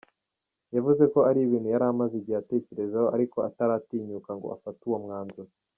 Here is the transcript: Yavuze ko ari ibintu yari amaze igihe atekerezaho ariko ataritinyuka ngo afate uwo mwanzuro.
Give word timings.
Yavuze 0.75 1.03
ko 1.13 1.19
ari 1.29 1.39
ibintu 1.43 1.67
yari 1.73 1.85
amaze 1.91 2.13
igihe 2.17 2.37
atekerezaho 2.39 3.07
ariko 3.15 3.37
ataritinyuka 3.49 4.29
ngo 4.37 4.47
afate 4.55 4.81
uwo 4.85 4.99
mwanzuro. 5.05 5.49